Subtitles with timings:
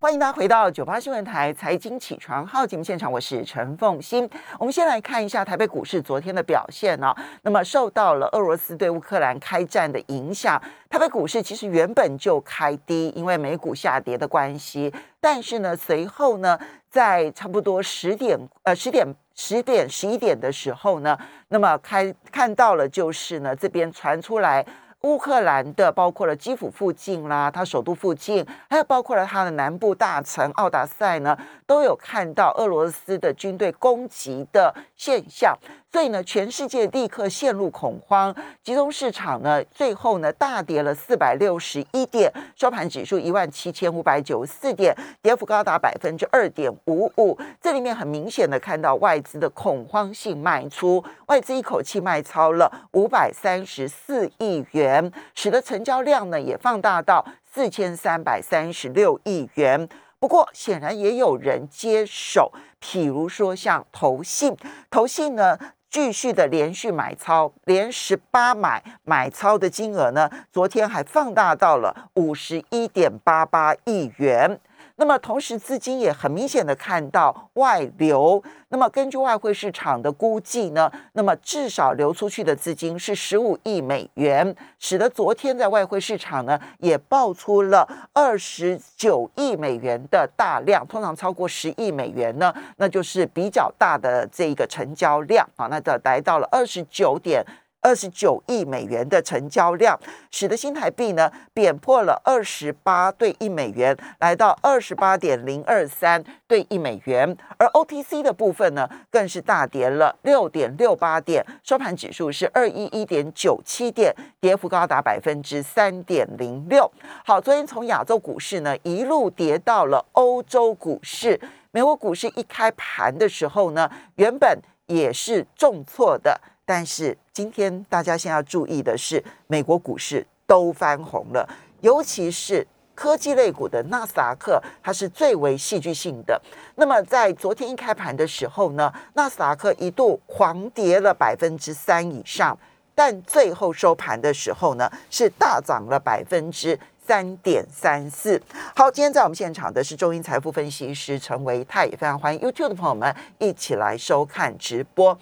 [0.00, 4.30] 欢迎大家回到九八新闻台财经起床号节目现场，我是陈凤欣。
[4.56, 7.12] 我们先来看一下台北股市昨天的表现哦。
[7.42, 14.94] 那么受到了俄罗斯对乌克兰开战的影响，台北股市其实原本就开低，因为美股下跌的关系。
[15.20, 16.56] 但是呢，随后呢，
[16.88, 19.04] 在差不多十点呃十点
[19.34, 21.18] 十点十一点的时候呢，
[21.48, 24.64] 那么开看到了就是呢这边传出来。
[25.02, 35.56] 乌克兰的包括了基辅附近啦，它首都附近，还有包括了它的南部大城奥达塞呢，都有看到俄罗斯的军队攻击的现象。
[35.90, 47.38] 所以呢，全世界立刻陷入恐慌，集中市场呢，最后呢大跌了四百六十一点，收盘指数一万七千五百九十四点，跌幅高达百分之二点五五。
[47.58, 59.88] 这里面很明显的看到外资的恐慌性卖出，外资一口气卖超了五百三十四亿元，使得成交量呢也放大到四千三百三十六亿元。
[60.20, 64.54] 不过，显然也有人接手，譬如说像投信，
[64.90, 65.58] 投信呢。
[65.90, 74.60] 继续的连续买超，连十八买买超的金额呢，昨天还放大到了五十一点八八亿元。
[74.98, 78.42] 那么同时，资金也很明显的看到外流。
[78.70, 90.84] 那么根据外汇市场的估计呢，那么至少流出去的资金是十五亿美元，使得昨天在外汇市场呢也爆出了二十九亿美元的大量。
[90.86, 97.44] 通常超过十亿美元呢，那就是比较大的这一个成交量啊，那的来到了二十九点。
[97.88, 99.98] 二十九亿美元的成交量，
[100.30, 107.34] 使得新台币呢贬破了二十八对一美元，来到二十八点零二三对一美元。
[107.56, 116.92] 而 OTC 的部分呢，更是大跌了六点六八点，收盘指数是二一一点九七点，跌幅高达百分之三点零六。
[117.24, 126.38] 好，昨天从亚洲股市呢一路跌到了欧洲股市，美国股市一开盘的时候呢，原本也是重挫的。
[126.68, 131.48] 但是今天大家先要注意的是，美国股市都翻红了，
[131.80, 136.38] 尤其是科技类股的纳斯达克，它是最为戏剧性的。
[136.74, 142.58] 那么在昨天一开盘的时候呢，纳斯达克一度狂跌了百分之三以上，
[142.94, 148.38] 但最后收盘的时候呢，是大涨了百分之三点三四。
[148.76, 155.18] 好，今天在我们现场的是中银财富分析师陈维泰，也非常欢迎 YouTube 的朋友们一起来收看直播。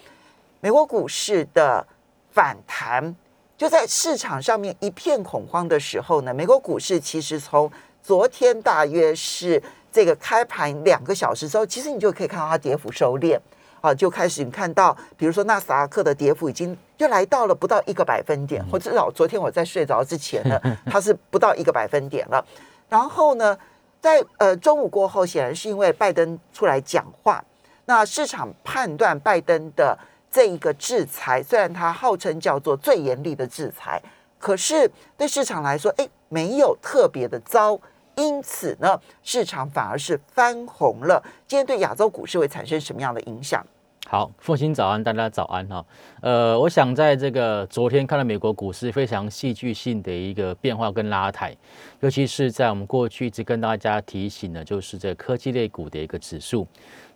[0.61, 1.87] 美国股市的
[2.33, 3.15] 反弹，
[3.57, 7.71] 就在市场上面一片恐慌的时候呢，美国股市其实从
[8.03, 9.63] 昨天大约是
[9.93, 13.39] 这个开盘两个小时之后，其实你就可以看到它跌幅收敛
[13.81, 22.45] 啊，就开始你看到，比如说纳斯达克的跌幅已经就来到了不到一个百分点，或至少昨天我在睡着之前呢，它是不到一个百分点了。
[22.89, 23.57] 然后呢，
[24.01, 27.43] 在呃中午过后，显然是因为拜登出来讲话，
[27.85, 29.99] 那市场判断拜登的。
[30.37, 33.99] 这一个制裁，虽然它号称叫做最严厉的制裁，
[34.39, 37.81] 可是对市场来说，哎，没有特别的糟，
[38.17, 41.25] 因此呢，市场反而是翻红了。
[41.47, 43.67] 今天对亚洲股市会产生什么样的影响？
[44.09, 45.83] 好，凤欣早安，大家早安哈。
[46.21, 51.57] 呃，我想在这个昨天看到美国股市非常戏剧性的一个变化跟拉抬，
[52.01, 56.69] 尤其是在我们过去一直跟大家提醒的，就是这科技类股的一个指数。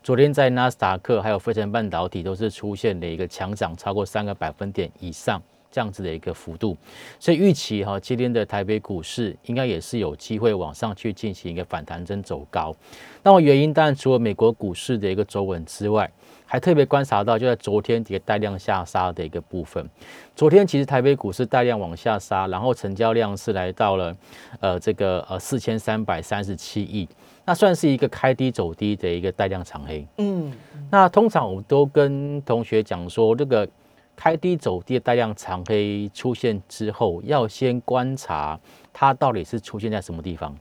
[0.03, 5.41] 昨天在纳斯达克还有飞成半导体都是出现了一个强涨超过三个百分点以上
[5.71, 6.77] 这样子的一个幅度，
[7.21, 12.75] 所以预期哈今天的台北股市应该也是有机会往上去进行一个反弹增走高。
[13.23, 16.11] 那么原因当然除了美国股市的一个走稳之外，
[16.45, 19.89] 还特别观察到就在昨天一个带量下杀的一个部分。
[20.35, 24.17] 昨天其实台北股市带量往下杀，然后成交量是来到了
[24.59, 27.07] 呃这个呃四千三百三十七亿。
[27.45, 30.07] 那算是一个开低走低的一个带量长黑。
[30.19, 30.53] 嗯，
[30.91, 33.69] 那通常我们都跟同学讲说，这个
[34.15, 38.61] 开低走低的带量长黑出现之后，要先观察
[38.93, 40.57] 它到底是出现在什么地方。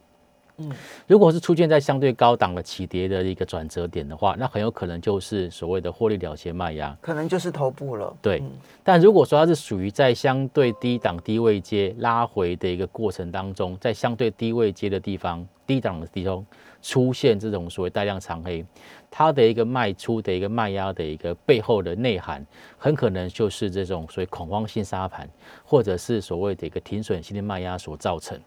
[0.61, 0.69] 嗯，
[1.07, 8.13] 如果是出现在相对高档的起跌的一个转折点的话，那很有可能就是所谓的获利了结卖压，可能就是头部了。
[8.21, 8.43] 对，
[8.83, 16.45] 但如果说它是属于在相对低档低位阶拉回的一个过程当中，在相对低位阶的地方、低档的地方。
[16.81, 18.65] 出现这种所谓带量长黑，
[19.11, 22.45] 它的一个卖出的一个卖压的一个背后的内涵，
[22.77, 25.29] 很可能就是这种所谓恐慌性杀盘，
[25.63, 28.39] 或者是所谓的一个停损性的卖压所造成。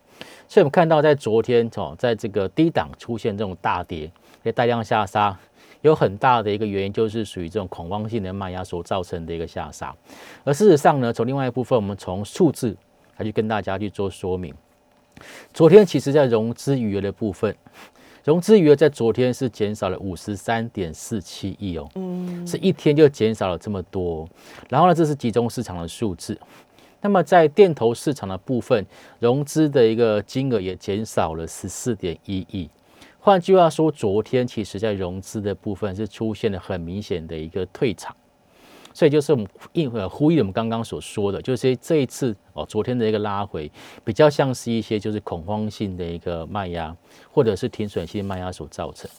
[0.49, 4.11] 所以，我们看到在昨天哦，在这个低档出现这种大跌，
[4.55, 5.37] 带量下杀，
[5.81, 9.94] 有很大的一个原因就是属于这种恐慌性的卖压所造成的一个下杀。
[10.44, 12.76] 而事实上呢，从另外一部分，我们从数字
[13.17, 14.55] 来去跟大家去做说明。
[15.52, 17.55] 昨天其实在融资余额的部分。
[18.24, 24.28] 融资余额在昨天是减少了五十三点四七亿哦，嗯，是一天就减少了这么多。
[24.69, 26.38] 然后呢，这是集中市场的数字。
[27.00, 28.86] 那么在电投市场的部分，
[29.19, 32.70] 融资的一个金额也减少了十四点一亿。
[33.19, 38.14] 换句话说，昨天其实在融资的部分是出现了很明显的一个退场。
[38.94, 43.70] 所以就是我们应呃呼吁我们刚刚所说的，就是这一次哦，昨天的一个拉回，
[44.04, 46.94] 比较像是一些就是恐慌性的一个卖压，
[47.30, 49.10] 或者是停损性卖压所造成。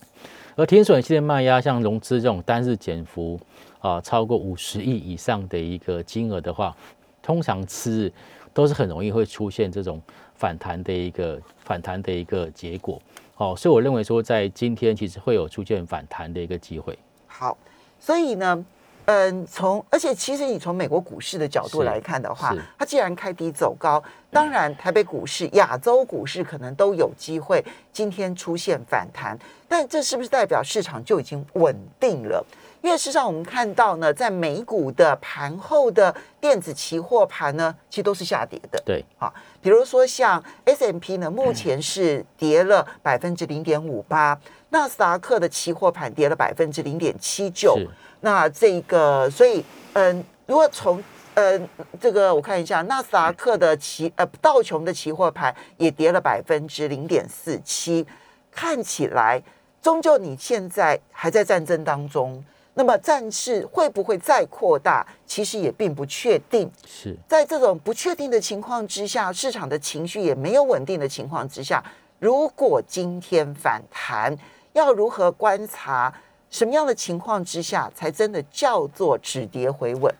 [0.55, 3.39] 而停损性的卖压，像融资这种单日减幅
[3.79, 6.75] 啊超过五十亿以上的一个金额的话，
[7.21, 8.13] 通常次日
[8.53, 9.99] 都是很容易会出现这种
[10.35, 13.01] 反弹的一个反弹的一个结果。
[13.37, 16.95] 哦，所以我认为说，在今天其实会有出现反弹的一个机会。
[17.25, 17.57] 好，
[17.99, 18.63] 所以呢。
[19.05, 24.01] 嗯，从而且其实你从美国股市的角度来看的话，它既然开低走高，
[24.31, 32.45] 当然台北股市、亚洲股市可能都有机会今天出现反弹，但这是不是代表市场就已经稳定了？
[32.81, 38.81] 因为事实上我们看到呢，在美股的盘后的电子期货盘呢，其实都是下跌的。
[38.85, 44.37] 对，啊，比如说像 S M P 呢，目前是跌了百分之零点五八，
[44.69, 47.77] 纳斯达克的期货盘跌了百分之零点七九。
[48.25, 49.61] 那这个，所以，
[49.91, 51.03] 嗯，如果从，
[51.33, 51.59] 呃，
[51.99, 58.07] 这个我看一下，纳斯达克的期，呃，道琼的期货盘也跌了百分之零点四七，
[58.49, 59.43] 看起来，
[59.81, 62.41] 终究你现在还在战争当中，
[62.75, 66.71] 那么战事会不会再扩大，其实也并不确定。
[66.87, 71.83] 是在这种不确定的情况之下，市场的情绪也没有稳定的情况之下，
[72.19, 74.33] 如果今天反弹，
[74.71, 76.13] 要如何观察？
[76.53, 80.13] 什么样的情况之下才真的叫做止跌回稳？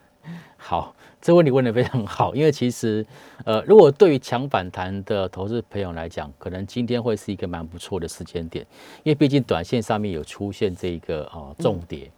[0.57, 3.05] 好，这问题问的非常好，因为其实，
[3.45, 8.65] 呃，如果对于强反弹的投资朋友来讲，可能今天会是一个蛮不错的时间点，
[9.03, 12.09] 因为毕竟短线上面有出现这个啊重跌。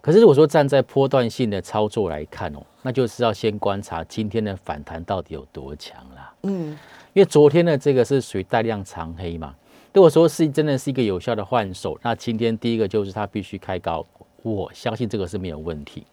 [0.00, 6.32] 可是如果说站在波段性的操作来看哦，那就是要先观察今天的反弹到底有多强啦。
[6.44, 6.70] 嗯，
[7.12, 9.54] 因为昨天的这个是属于带量长黑嘛。
[9.92, 14.04] 如果说是真的是一个有效的换手，那今天第一个就是它必须开高，
[14.42, 16.04] 我相信这个是没有问题。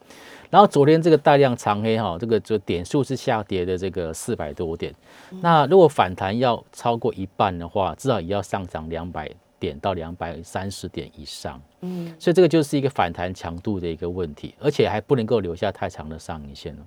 [0.50, 4.94] 然后昨天这个大量长黑哈，这个就点数是下跌的这个四百多点，
[5.42, 9.30] 那如果反弹要超过一半的话，至少也要上涨两百
[9.60, 11.62] 点到两百三十点以上。
[11.82, 16.82] 嗯，所以这个就是一个反弹强度的一个问题，而且还不能够留下太长的上影线了。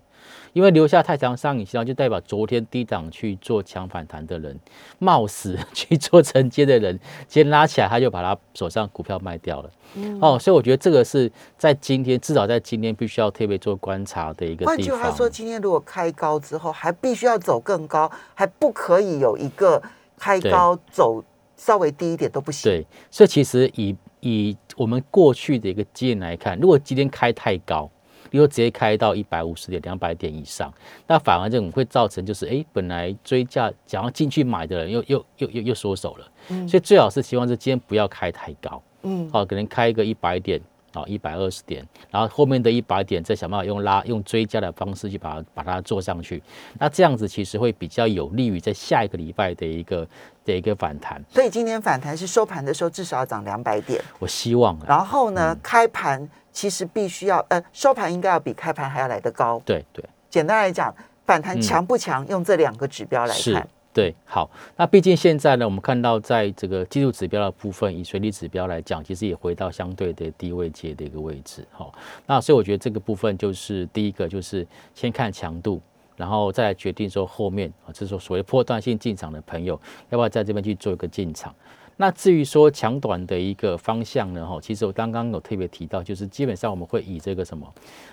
[0.52, 4.58] 因为留下太长上影线，就代表昨天低档去做强反弹的人，
[4.98, 6.98] 冒死 去做承接的人，
[7.28, 9.70] 今天拉起来，他就把他手上股票卖掉了。
[9.94, 14.74] 嗯哦，所以我觉得这个是在今天，至少在今天必须要特别做观察的一个地方。
[14.74, 19.80] 换句话说，今天如果开高之后，还必须要走更高，还不可以有一个
[20.18, 21.22] 开高走
[21.58, 22.72] 稍微低一点都不行。
[22.72, 27.90] 对，所以其实以以我们过去的一个经验来看，如果今天开太高。
[28.30, 30.70] 如果直接开到一百五十点、两百点以上，
[31.06, 36.30] 那反而这种会造成就是，哎，本来追价想要进去买的人又又又又又缩手了。
[36.48, 38.82] 嗯，所以最好是希望是今天不要开太高。
[39.00, 40.60] 嗯，好，可能开一个一百点，
[40.92, 46.42] 啊，一百二十点，然后后面的一百点再想办法用拉用追加的方式去把它把它做上去。
[46.78, 50.06] 那这样子其实会比较有利于在下一个礼拜的一个
[50.52, 51.22] 的一个反弹。
[51.28, 54.02] 所以今天反弹是收盘的时候至少要涨两百点。
[54.18, 54.76] 我希望。
[54.86, 56.28] 然后呢，开盘。
[56.50, 59.62] 其实必须要，呃，收盘应该要比开盘还要来得高。
[59.64, 60.92] 对对，简单来讲，
[61.24, 63.68] 反弹强不强，用这两个指标来看。
[63.92, 71.64] 对，好，那毕竟现在呢，我们看到在这个技术指标的部分，以水利指标来讲，其实也回到相对的低位阶的一个位置。
[71.70, 71.92] 好，
[72.26, 75.80] 那所以我觉得这个部分就是第一个，就是先看强度，
[76.18, 81.54] 然后再来决定说后面啊，就是说所谓破断性进场的朋友，要不要在这边去做一个进场。
[82.00, 84.46] 那至于说强短的一个方向呢？
[84.46, 87.66] 哈，其实我刚刚有特别提到，就是基本上我们会以这个什么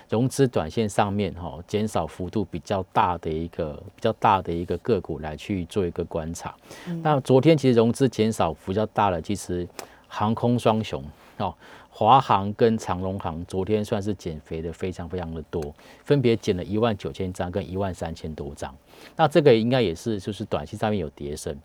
[0.08, 6.52] 融资短线上面哈减少幅度比较大的一个比较大的一个个股来去做一个观察。
[7.00, 9.64] 那昨天其实融资减少幅较大了，其实
[10.08, 11.04] 航空双雄
[11.36, 11.54] 哦，
[11.98, 15.74] 华航跟长荣航昨天算是减肥的非常非常的多，
[16.04, 18.74] 分别减了一万九千张跟一万三千多张。
[19.16, 21.56] 那这个应该也是就是短期上面有跌升。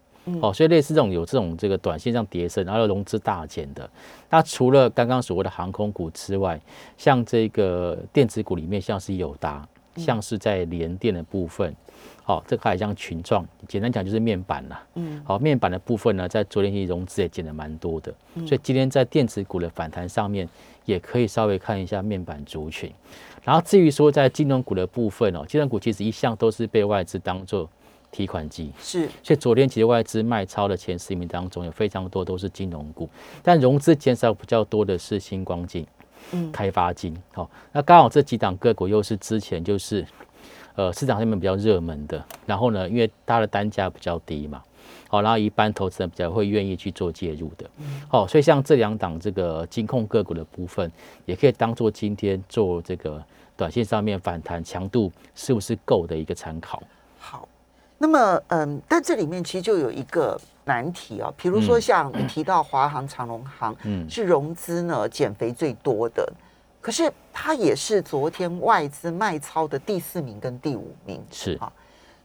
[0.41, 3.89] 哦，所以类似这种有这种这个短线上跌升，然后融资大减的，
[4.29, 6.57] 那除了刚刚所谓的航空股之外，
[6.95, 11.75] 像这个电子股里面，像是友达，像是在联电的部分，
[12.23, 14.83] 好，这个还像群创，简单讲就是面板啦。
[14.95, 18.13] 嗯，好，面板的部分呢，在昨天其实融资也减的蛮多的，
[18.47, 20.47] 所以今天在电子股的反弹上面，
[20.85, 22.91] 也可以稍微看一下面板族群。
[23.43, 27.69] 然后至于说在金融股的部分哦，金融股其实一向都是被外资当做。
[28.13, 33.09] 提款机，是，所以昨天其实外资卖超的前十名当中，有非常多都是金融股，
[33.41, 36.00] 但融资减少比较多的是星光金、嗯，
[36.51, 37.15] 开发金。
[37.33, 40.05] 好，那刚好这几档个股又是之前就是
[40.75, 44.61] 呃市场上面比较热门的，然后呢，因为它的单价比较低嘛，
[45.09, 47.69] 好，然后一般投资人比较会愿意去做介入的。
[48.07, 50.91] 好，所以像这两档这个金控个股的部分，
[51.25, 53.23] 也可以当做今天做这个
[53.55, 56.81] 短线上面反弹强度是不是够的一个参考。
[57.19, 57.47] 好。
[58.03, 66.31] 那么，嗯，但这里面其实就有一个难题哦，比如说像你提到华航、长荣航，嗯，是融资呢减肥最多的，
[66.79, 71.57] 可是它也是昨天外资卖超的第四名跟第五名，是。
[71.59, 71.71] 啊。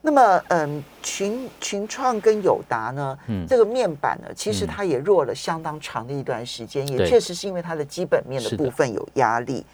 [0.02, 8.56] 那么，嗯，群群创跟友达呢，嗯，这个面板呢，其实它也弱了相当长的一段时间，也确实是因为它的基本面的。
[8.56, 9.66] 部分有压力，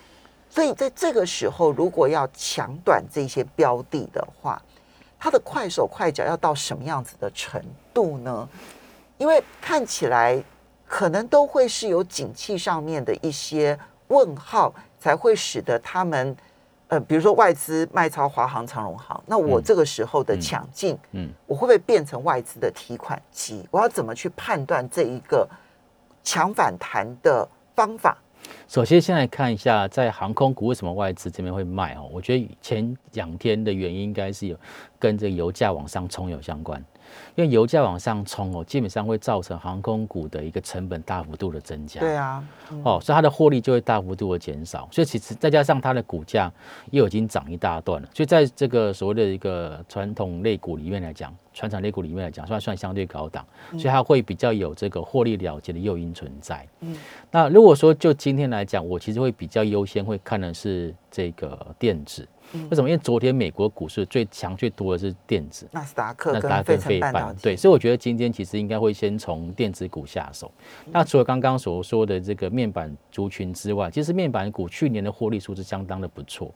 [0.49, 4.63] 所以在这个时候，如果要抢短这些标的的话。
[5.23, 7.63] 它的快手快脚要到什么样子的程
[7.95, 8.49] 度呢？
[9.19, 10.43] 因为看起来
[10.85, 16.37] 可能都会是有景气上面的一些问号，才会使得他们
[16.89, 23.65] 呃，比如说外资卖超华航、长荣航，那我这个时候的抢进，嗯，我会不会变成外资的提款机？
[23.71, 25.49] 我要怎么去判断这一个
[26.25, 28.19] 强反弹的方法？
[28.69, 32.09] 首先，先来看一下在航空股为什么外资这边会卖哦？
[32.13, 34.57] 我觉得前两天的原因应该是有
[34.99, 36.83] 跟这个油价往上冲有相关。
[37.35, 42.01] 因为油价往上冲哦，基本上会造成航空股的一个成本大幅度的增加。
[42.01, 42.45] 对啊，
[42.85, 44.89] 哦，所以它的获利就会大幅度的减少。
[44.91, 46.53] 所以其实再加上它的股价
[46.91, 56.67] 又已经涨一大段了，所以在这个所谓的一个传统类股里面来讲，传统类股里面来讲，算算相对高档，所以它会比较有这个获利了结的诱因存在。
[56.81, 56.97] 嗯，
[57.31, 62.27] 那如果说就今天来讲，我其实会比较优先会看的是这个电子。
[62.53, 62.89] 为什么？
[62.89, 70.51] 因为昨天美国股市最强最多的是电子，纳斯达克、纳斯达克、费半，对，所以我觉得今天其实应该会先从电子股下手。
[70.91, 76.53] 那除了刚刚所说的这个面板族群之外，其实面板股去年的获利数是相当的不错。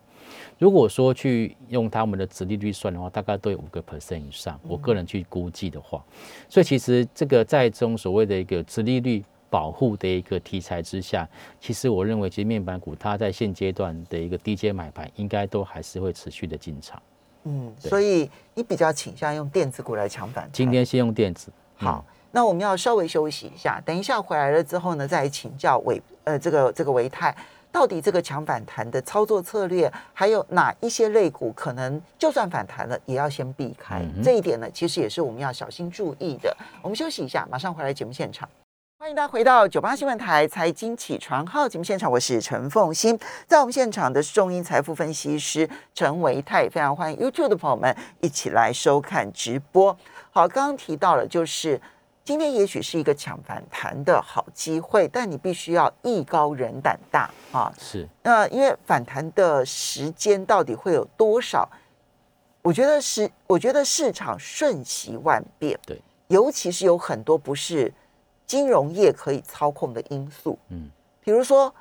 [0.58, 4.58] 如果说去用他们的殖利率算的话，大概都有五个 percent 以上。
[4.66, 6.04] 我个人去估计的话，
[6.48, 9.24] 所以其实这个在中所谓的一个殖利率。
[9.48, 11.28] 保护的一个题材之下，
[11.60, 17.00] 其实我认为，其实面板股它在现阶段的一个低阶买盘，应该都还是会持续的进场。
[17.44, 21.48] 嗯，所以你比较倾向用电子股来抢反今天先用电子。
[21.76, 27.32] 好，那我们要稍微休息一下，等一下回来了之后呢，再请教维呃这个这个维泰，
[27.70, 34.02] 到底这个抢反弹的操作策略，还有哪一些类股可能就算反弹了，也要先避开。
[34.24, 36.56] 这一点呢，其实也是我们要小心注意的。
[36.82, 38.48] 我们休息一下，马上回来节目现场。
[39.06, 49.96] 欢迎大家回到九八新闻台财经起床号节目现场，我是陈凤欣，在我们现场的是中英财富分析师陈维泰，非常欢迎 YouTube 的朋友们一起来收看直播。
[50.32, 51.80] 好，刚刚提到了，就是
[52.24, 57.72] 今天也许是一个抢反弹的好机会，但你必须要艺高人胆大啊。
[57.78, 61.68] 是，那因为反弹的时间到底会有多少？
[62.60, 67.94] 我觉得是，我觉得市场瞬息万变，对，尤其是有很多不是。
[68.46, 70.88] 金融业可以操控的因素，嗯，
[71.20, 71.74] 比如说，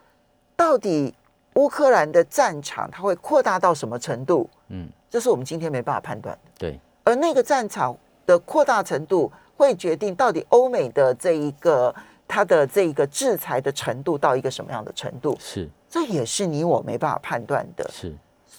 [0.56, 1.14] 到底
[1.54, 4.50] 乌克兰的战场它会扩大到什么程度？
[4.70, 6.52] 嗯，这是我们今天没办法判断的。
[6.58, 7.96] 对，而那个战场
[8.26, 11.94] 的扩大程度，会决定到底欧美的这一个
[12.28, 15.38] 它的这一个制裁的程度到一个什么样的程度？
[15.40, 17.88] 是，这也是你我没办法判断的。
[17.92, 18.14] 是。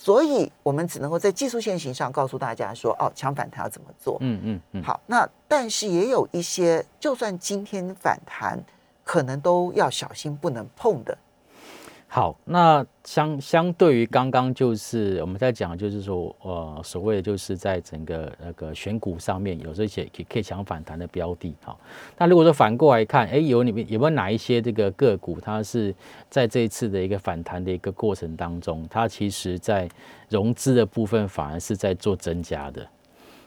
[0.06, 4.80] 所以，我们只能够在技术线型上告诉大家说：“哦，强反弹要怎么做？”嗯嗯嗯。
[4.84, 8.56] 好，那但是也有一些，就算今天反弹，
[9.02, 11.18] 可能都要小心不能碰的。
[12.08, 21.76] 好，那相相对于刚刚就是我们在讲，就是说，呃，所谓的就是在整个那个选股上面有这些可可以抢反弹的标的，哈。
[22.16, 25.94] 那如果说反过来看，哎，有里面有没有哪一些这个个股，它是
[26.30, 29.86] 在这一次的一个反弹的一个过程当中，它其实在
[30.30, 32.86] 融资的部分反而是在做增加的。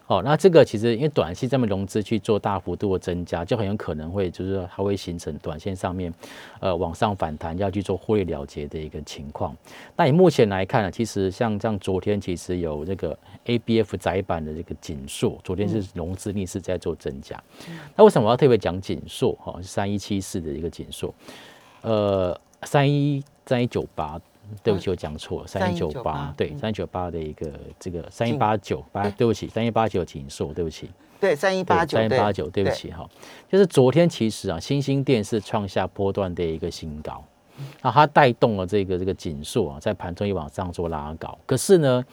[0.09, 6.11] 哦，那这个其实因为短期这么融资去做大幅度的增加，就很有可能会就是说它会形成短线上面，
[6.59, 9.55] 呃，往上反弹要去做获利了结的一个情况。
[9.95, 17.39] 那以目前来看呢，其实像像昨天其实有这个 ABF 窄板的这个紧缩，昨天是融资逆势在做增加。
[17.95, 19.33] 那为什么我要特别讲紧缩？
[19.33, 21.13] 哈，三一七四的一个紧缩，
[21.83, 24.19] 呃，三一三一九八。
[24.62, 29.29] 对不起，我讲错了，三一九八，对，三一九八的一个这个三一八九八，对。
[29.29, 30.89] 不起，三一八九紧缩，对不起，
[31.20, 33.08] 对，三一八九，三一八九，对不起哈，
[33.48, 37.24] 就是昨天其实啊，新兴电视创下波段的一个新高，
[37.84, 42.03] 那它带动了这个这个紧缩啊，在盘中一往上做拉高，可是呢，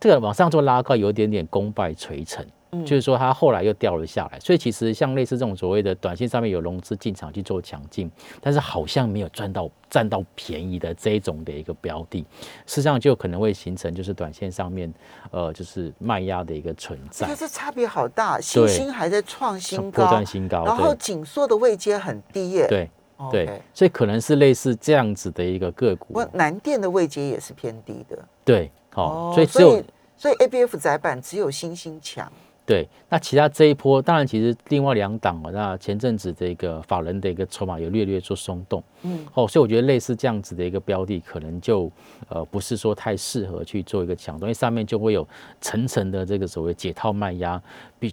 [0.00, 2.42] 这个往上做拉高有点点功败垂成，
[2.84, 4.40] 就是说它后来又掉了下来。
[4.40, 12.24] 所以其实像类似这种所谓的短线上面有融资进场去做抢进，但是好像没有赚到占到便宜的这一种的一个标的，
[12.66, 14.92] 实际上就可能会形成就是短线上面
[15.30, 17.34] 呃就是卖压的一个存在。
[17.34, 22.66] 这差别好大，新兴还在创新高，不断新高，然后紧缩的位阶很低耶。
[22.68, 22.90] 对。
[23.30, 26.14] 对，所以可能是类似这样子的一个个股。
[26.14, 28.18] 不，南电的位阶也是偏低的。
[28.44, 29.82] 对，好，所以只有
[30.16, 32.30] 所以 A B F 窄板只有新兴强。
[32.66, 41.92] 对，那其他这一波，当然其实另外两档哦，那前阵子的一个法人的一个筹码有略略做松动，嗯，哦，所以我觉得类似这样子的一个标的，可能就
[42.28, 45.28] 呃不是说太适合去做一个抢，因为上面就会有
[45.60, 47.60] 层层的这个所谓解套卖压。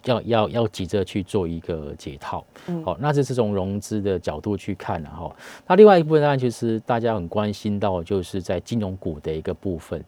[0.05, 2.45] 要要要急着去做一个解套，
[2.83, 5.33] 好，那这是从融资的角度去看，然后，
[5.67, 10.03] 那另外一部分当然就是大家很关心到，就是在金融股的一个部分。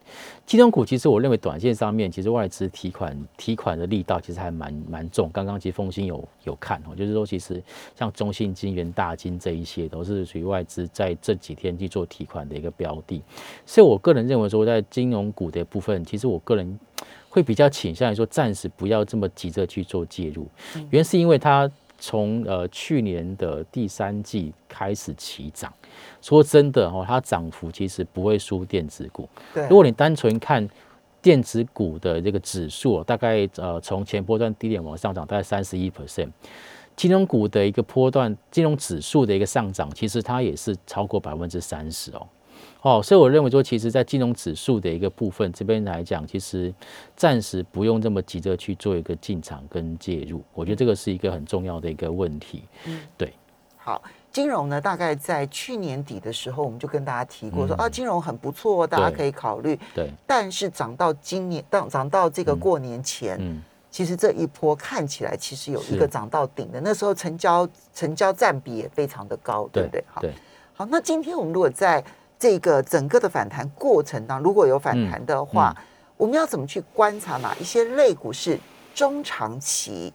[0.45, 5.29] 金融股其实我认为短线上面，其实外资提款提款的力道其实还蛮蛮重。
[5.33, 7.63] 刚刚其实风兴有有看哦，就是说其实
[7.95, 13.21] 像中信金、元大金这一些都是属于外资在这几天去做提款的一个标的。
[13.65, 16.79] 所以我个人认为说，在金融股的部分，其实我个人。
[17.29, 20.47] 会比较倾向于说，暂时不要这么急着去做介入，
[20.91, 25.73] 原因是因为它从呃去年的第三季开始起涨，
[26.21, 29.27] 说真的哦，它涨幅其实不会输电子股。
[29.53, 30.67] 对，如果你单纯看
[31.21, 36.29] 电子股的这个指数，大概呃从前波段低点往上涨大概三十一 percent，
[36.95, 42.27] 金融股的一个波段金融指数的一个上涨，其实它也是超过百分之三十哦。
[42.81, 46.73] 哦，所以我认为说，其实，在金融指数的一个部分这边来讲，其实
[47.15, 50.43] 暂时不用这么急着去做一个进场跟介入。
[50.53, 52.63] 我觉得这个是一个很重要的一个问题。
[52.85, 53.33] 嗯，对。
[53.77, 54.01] 好，
[54.31, 59.77] 金融呢，大概在去年底的时候，我们就跟大家提过说啊，金融很不错，大家可以考虑。
[59.93, 60.09] 对。
[60.25, 70.03] 但是涨到今年，到涨到这个过年前，嗯，其实这一波看起来其实有一个涨到顶的，那时候成交成交占比也非常的高，对不对？
[70.07, 70.21] 好，
[70.73, 72.01] 好，那今天我们如果在
[72.43, 75.73] 这个整个的反弹过程当中，如果有反弹的话，
[76.17, 78.59] 我们要怎么去观察哪一些类股是
[78.93, 80.11] 中长期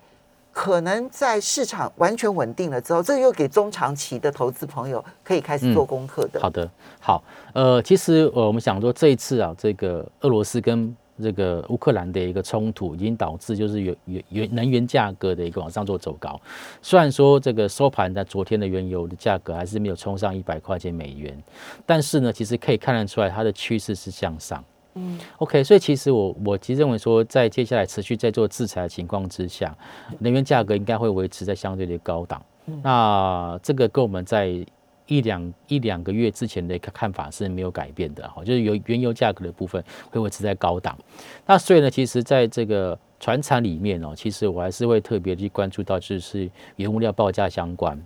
[0.53, 6.39] 可能在市场完全稳定了之后，这又给中长期的投资朋友可以开始做功课的。
[6.39, 16.41] 好的，好，呃，其实呃我们想说这一次啊，这个俄罗斯跟这个乌克兰的一个冲突，已经导致就是原原原能源价格的一个往上做走高。
[16.81, 21.37] 虽然说这个收盘在昨天的原油的价格还是没有冲上一百块钱美元，
[21.85, 24.63] 但是呢，其实可以看得出来它的趋势是向上。
[24.95, 29.77] 嗯，OK，所以其实我我其实认为说，在接下来持续在做制裁的情况之下，
[30.19, 32.43] 能源价格应该会维持在相对的高档。
[32.83, 34.65] 那这个跟我们在
[35.09, 40.97] 一两一两个月之前的一个看法是没有改变的哈，就是有原油价格的部分会维持在高档。
[41.45, 48.01] 那所以呢，其实在这个船产里面哦，其实我还是会特别去关注到，就是原物料报价相关。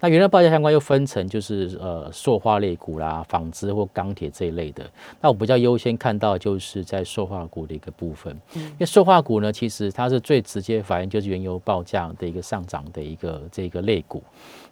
[0.00, 4.84] 那原料报价相关又分成就是呃塑化类股啦、纺织或钢铁这一类的。
[5.20, 14.22] 那我比较优先看到就是在塑化股的一个部分，因为塑化股呢，其实它是最直接反映就是原油报价的一个上涨的一个这个类股。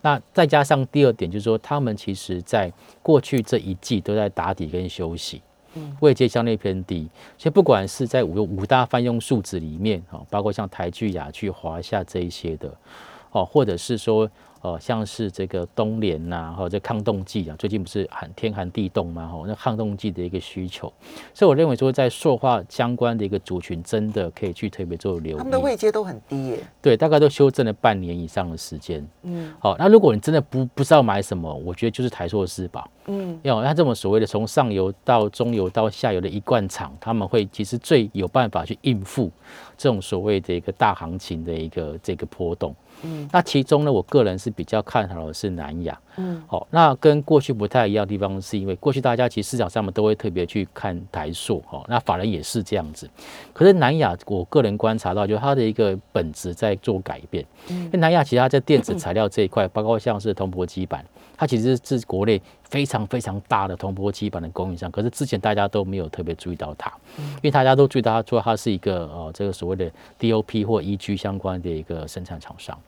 [0.01, 5.52] 那再加上第二点就是说，他们其实在过去这一季都在打底跟休息，嗯，
[6.01, 7.09] 位阶相对偏低。
[7.39, 12.73] 所以不管是在五五大泛用数字里面，哈，包括像台剧、雅剧、华夏这一些的，
[13.31, 14.31] 哦，或者是说。
[14.63, 20.91] 哦，像是这个冬联呐，或者抗冻剂啊，最近不是寒天寒地冻嘛，吼，那抗冻剂的一个需求，
[21.35, 25.39] 所以我认为说，在塑化相关的一个族群，真的可以去特别做留意。
[25.39, 29.05] 他们的位阶都很低耶，对，大概都修正了半年以上的时间。
[29.25, 32.89] 嗯，好，那如果你真的不不知道买什么，我觉得就是台硕四宝。
[33.07, 39.29] 嗯，要那这么所谓的从上游到中游到下游的一贯厂，他们会其实最有办法去应付
[39.77, 42.73] 这种所谓的一个大行情的一个这个波动。
[43.31, 45.99] 那其中呢，我个人是比较看好的是南亚。
[46.17, 53.09] 嗯，好，那跟过去不太一样的地方，是因为过去大家其实市场上面都会特别去看台塑，哈，那法人也是这样子。
[53.53, 57.45] 可是南亚，我个人观察到，就它的一个本质在做改变。
[57.69, 61.05] 嗯，因为南亚其实它在电子材料这一块，包括像是铜箔基板。
[61.35, 72.79] 它其实是国内非常非常大的铜箔基板的供应商，可是之前大家都没有特别注意到它，因为大家都注意到它说它是一个呃这个所谓的 DOP 或 EG 相关的一个生产厂商。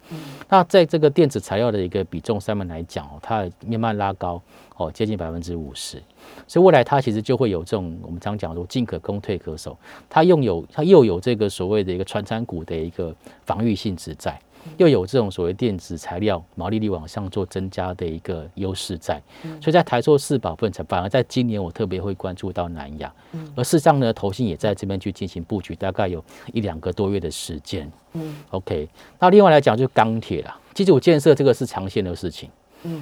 [0.49, 4.41] 那在这个电子材料的一个比重上面来讲哦，它慢慢拉高
[4.77, 6.03] 哦，接近百分之五十，
[6.47, 9.77] 所以未来它其实就会有这种我们常讲说进可攻退可守，
[10.09, 14.39] 它拥有它又有这个所谓的一个传产股的一个防御性质在。
[14.79, 19.21] 又有这种所谓电子材料毛利率往上做增加的一个优势在，
[19.61, 23.13] 所以在台塑四宝份才反而在今年我特别会关注到南亚，
[23.55, 26.25] 而事实上呢，投信也在这边去进行布局，大概有
[26.55, 27.93] 一两个多月的时间。
[28.15, 32.49] 嗯，OK，那另外来讲就是钢铁啦，基础建设这个是长线的事情。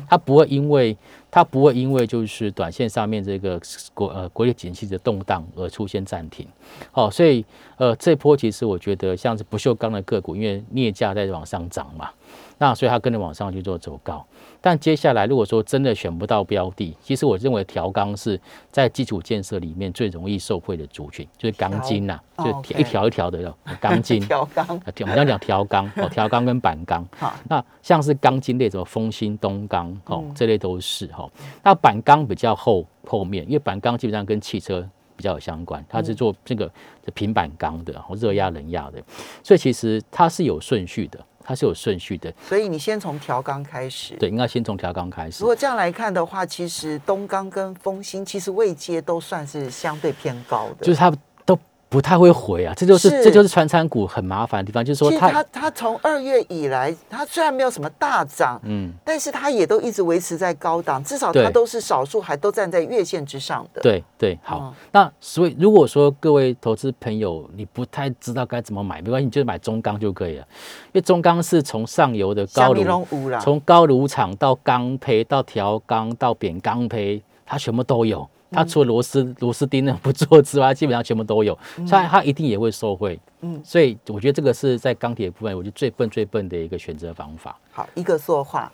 [0.09, 0.97] 它不会因为
[1.31, 3.61] 它不会因为就是短线上面这个
[3.95, 6.47] 国呃国际景气的动荡而出现暂停，
[6.93, 7.45] 哦，所以
[7.77, 12.11] 呃这波其实我觉得像是不锈钢的个股，因为镍价在往上涨嘛。
[12.59, 14.25] 那所以它跟着往上去做走高，
[14.63, 24.21] 但接下来如果说真的选不到标的，其实我认为调钢是在基础建设里面最容易受惠的族群，就是钢筋呐，就一条一条的钢筋。
[24.25, 24.67] 调钢，
[25.01, 27.07] 我们要讲调钢哦，调钢跟板钢。
[27.19, 31.29] 好，那像是钢筋类，什么丰兴、东钢哦，这类都是哈。
[31.65, 36.71] 那板钢比较后后面，因为板钢基本上跟汽车比较有相关，它是做这个
[37.15, 39.03] 平板钢的，然后热压、冷压的，
[39.43, 41.19] 所以其实它是有顺序的。
[41.45, 44.15] 它是有顺序的，所以你先从调缸开始。
[44.17, 45.41] 对，应该先从调缸开始。
[45.41, 51.13] 如果这样来看的话，其实东钢跟丰兴其实位阶都算是相对偏高的，就是它。
[51.93, 63.83] 不太会回啊，这就是这就是传产股很麻烦的地方，就是说它它它从二月以来，它虽然没有什么大涨，嗯，但是它也都一直维持在高档，至少它都是少数还都站在月线之上的。
[63.83, 70.47] 对对，好，那所以如果说各位投资朋友你不太知道该怎么买，没关系，你就买中钢就可以了，
[70.87, 73.07] 因为中钢是从上游的高炉，
[73.39, 78.27] 从高炉厂到钢胚到调钢到扁钢胚，它全部都有。
[78.53, 83.19] 它除了螺丝螺丝钉呢不做之外，基本上全部都有，所以它一定也会受惠。
[83.41, 87.59] 嗯，所以我觉得这个是在钢铁部分，我觉得最笨最笨的一个选择方法。
[87.73, 88.71] 好，一个塑化，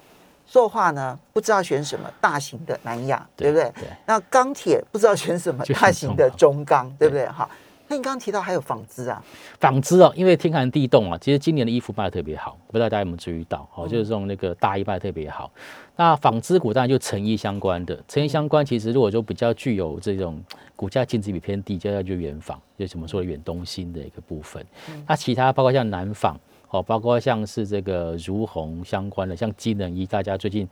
[0.47, 3.64] 塑化呢不知道选什么，大型的南亚，对不对？
[3.77, 3.88] 对。
[4.07, 7.27] 那钢铁不知道选什么， 大型的中钢，对不对？
[7.29, 7.49] 哈。
[7.91, 9.25] 那你刚刚提到还有纺织啊？
[9.59, 13.67] 纺织哦，因为天寒地冻啊，其实今年的衣服卖的特别好，不知道大家有没有注意到？
[13.75, 15.51] 哦，就是这种那个大衣卖的特别好。
[15.98, 20.40] 那纺织股当然就成衣相关的，成衣相关其实如果说比较具有这种
[20.76, 24.64] 股价净值比偏低，就要就远纺，就怎么说远东新的一个部分。
[25.08, 26.38] 那其他包括像南纺
[26.70, 30.68] 哦，包括像是这个如虹相关的，像机能衣，大家最近。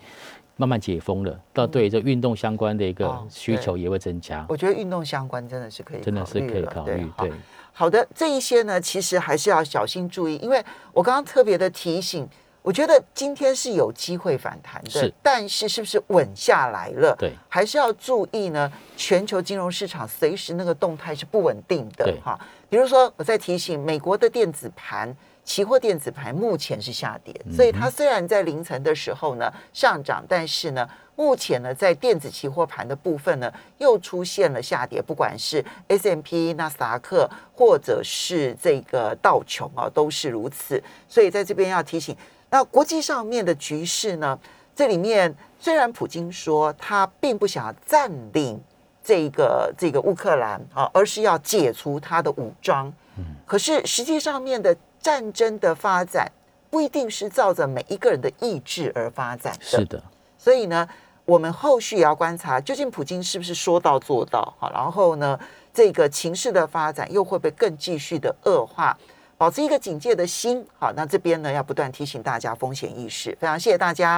[0.58, 4.42] 慢慢解封了，到对这运动相关的一个需求也会增加。
[4.48, 7.06] 我觉得运动相关真的是可以，真的是可以考虑。
[7.18, 7.30] 对，
[7.74, 12.26] 好的，这一些呢，其实还是要小心注意，因为我刚刚特别的提醒，
[12.66, 17.14] 我觉得今天是有机会反弹的，但是是不是稳下来了？
[17.16, 18.72] 对，还是要注意呢。
[18.96, 22.36] 全球金融市场随时那个动态是不稳定的，哈。
[22.68, 25.16] 比如说，我在提醒美国的电子盘。
[25.44, 33.48] 期货电子盘目前是下跌，所以它虽然在凌晨的时候呢上涨，但是呢，目前呢在电子期货盘的部分呢
[33.78, 40.82] 又出现了下跌，不管是 S M P、纳斯达克或者是这个道琼啊，都是如此。
[41.08, 42.16] 所以在这边要提醒，
[42.50, 44.38] 那国际上面的局势呢，
[44.74, 48.60] 这里面虽然普京说他并不想要占领
[49.02, 54.76] 这个这个乌克兰啊，而是要解除他的武装，嗯，可是实际上面的。
[54.98, 56.28] 战争的发展
[56.68, 60.02] 不一定是照着每一个人的意志而发展的，是的。
[60.36, 60.88] 所以呢，
[61.24, 64.52] 我们后续也要观察，究竟普京是不是说到做到？
[64.58, 65.38] 好，然后呢，
[65.72, 68.98] 这个情势的发展又会不会更继续的恶化？
[69.38, 70.64] 保持一个警戒的心。
[70.78, 73.36] 好，那这边呢要不断提醒大家风险意识。
[73.40, 74.14] 非常谢谢大家。